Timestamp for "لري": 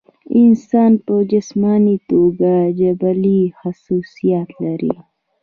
4.63-4.95